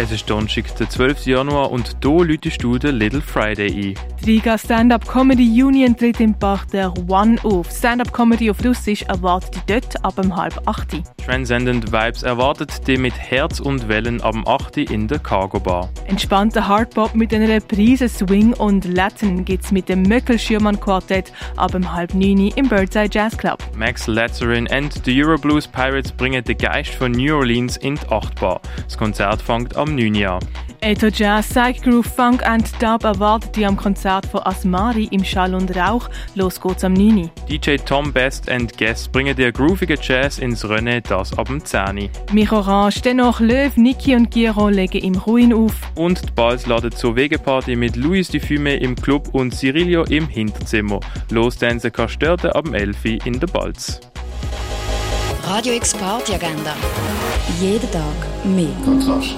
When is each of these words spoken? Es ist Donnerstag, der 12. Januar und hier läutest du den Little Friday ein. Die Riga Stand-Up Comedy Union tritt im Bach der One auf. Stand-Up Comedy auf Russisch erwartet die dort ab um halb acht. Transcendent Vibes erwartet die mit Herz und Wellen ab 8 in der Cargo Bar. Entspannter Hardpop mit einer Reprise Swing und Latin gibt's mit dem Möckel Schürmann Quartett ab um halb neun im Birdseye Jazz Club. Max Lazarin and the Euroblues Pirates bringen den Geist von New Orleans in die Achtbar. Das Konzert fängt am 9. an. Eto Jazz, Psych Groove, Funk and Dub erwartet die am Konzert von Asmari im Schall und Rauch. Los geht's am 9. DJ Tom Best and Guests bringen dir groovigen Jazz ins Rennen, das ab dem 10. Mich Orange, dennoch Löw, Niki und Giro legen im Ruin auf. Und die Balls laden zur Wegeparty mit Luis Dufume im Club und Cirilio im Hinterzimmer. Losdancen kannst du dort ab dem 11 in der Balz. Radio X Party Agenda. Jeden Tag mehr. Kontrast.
Es 0.00 0.12
ist 0.12 0.30
Donnerstag, 0.30 0.76
der 0.76 0.88
12. 0.88 1.26
Januar 1.26 1.72
und 1.72 1.96
hier 2.04 2.24
läutest 2.24 2.62
du 2.62 2.78
den 2.78 2.94
Little 2.94 3.20
Friday 3.20 3.66
ein. 3.66 3.94
Die 4.24 4.30
Riga 4.30 4.56
Stand-Up 4.56 5.08
Comedy 5.08 5.60
Union 5.60 5.96
tritt 5.96 6.20
im 6.20 6.38
Bach 6.38 6.66
der 6.66 6.92
One 7.08 7.36
auf. 7.42 7.68
Stand-Up 7.68 8.12
Comedy 8.12 8.48
auf 8.48 8.64
Russisch 8.64 9.02
erwartet 9.02 9.56
die 9.56 9.72
dort 9.72 10.04
ab 10.04 10.14
um 10.22 10.36
halb 10.36 10.54
acht. 10.66 11.02
Transcendent 11.24 11.92
Vibes 11.92 12.22
erwartet 12.22 12.86
die 12.86 12.96
mit 12.96 13.12
Herz 13.12 13.58
und 13.58 13.88
Wellen 13.88 14.20
ab 14.22 14.36
8 14.46 14.78
in 14.78 15.08
der 15.08 15.18
Cargo 15.18 15.58
Bar. 15.58 15.90
Entspannter 16.06 16.66
Hardpop 16.66 17.14
mit 17.14 17.34
einer 17.34 17.48
Reprise 17.48 18.08
Swing 18.08 18.54
und 18.54 18.84
Latin 18.84 19.44
gibt's 19.44 19.72
mit 19.72 19.88
dem 19.88 20.02
Möckel 20.02 20.38
Schürmann 20.38 20.78
Quartett 20.78 21.32
ab 21.56 21.74
um 21.74 21.92
halb 21.92 22.14
neun 22.14 22.52
im 22.54 22.68
Birdseye 22.68 23.08
Jazz 23.10 23.36
Club. 23.36 23.58
Max 23.76 24.06
Lazarin 24.06 24.68
and 24.68 25.04
the 25.04 25.22
Euroblues 25.22 25.66
Pirates 25.66 26.12
bringen 26.12 26.44
den 26.44 26.56
Geist 26.56 26.94
von 26.94 27.10
New 27.12 27.34
Orleans 27.34 27.76
in 27.76 27.96
die 27.96 28.08
Achtbar. 28.10 28.60
Das 28.84 28.96
Konzert 28.96 29.42
fängt 29.42 29.76
am 29.76 29.87
9. 29.96 30.24
an. 30.26 30.40
Eto 30.80 31.08
Jazz, 31.08 31.48
Psych 31.48 31.82
Groove, 31.82 32.06
Funk 32.06 32.46
and 32.46 32.70
Dub 32.80 33.02
erwartet 33.02 33.56
die 33.56 33.66
am 33.66 33.76
Konzert 33.76 34.26
von 34.26 34.42
Asmari 34.44 35.08
im 35.10 35.24
Schall 35.24 35.54
und 35.54 35.74
Rauch. 35.76 36.08
Los 36.36 36.60
geht's 36.60 36.84
am 36.84 36.92
9. 36.92 37.30
DJ 37.48 37.76
Tom 37.76 38.12
Best 38.12 38.48
and 38.48 38.76
Guests 38.78 39.08
bringen 39.08 39.34
dir 39.34 39.50
groovigen 39.50 39.98
Jazz 40.00 40.38
ins 40.38 40.68
Rennen, 40.68 41.02
das 41.08 41.36
ab 41.36 41.48
dem 41.48 41.64
10. 41.64 42.08
Mich 42.32 42.52
Orange, 42.52 43.00
dennoch 43.02 43.40
Löw, 43.40 43.76
Niki 43.76 44.14
und 44.14 44.30
Giro 44.30 44.68
legen 44.68 45.02
im 45.02 45.16
Ruin 45.16 45.52
auf. 45.52 45.74
Und 45.96 46.22
die 46.22 46.32
Balls 46.32 46.66
laden 46.66 46.92
zur 46.92 47.16
Wegeparty 47.16 47.74
mit 47.74 47.96
Luis 47.96 48.28
Dufume 48.28 48.76
im 48.76 48.94
Club 48.94 49.34
und 49.34 49.52
Cirilio 49.52 50.04
im 50.04 50.28
Hinterzimmer. 50.28 51.00
Losdancen 51.30 51.90
kannst 51.90 52.22
du 52.22 52.26
dort 52.26 52.46
ab 52.46 52.64
dem 52.64 52.74
11 52.74 53.04
in 53.24 53.40
der 53.40 53.48
Balz. 53.48 54.00
Radio 55.44 55.72
X 55.72 55.94
Party 55.94 56.34
Agenda. 56.34 56.76
Jeden 57.60 57.90
Tag 57.90 58.02
mehr. 58.44 58.68
Kontrast. 58.84 59.36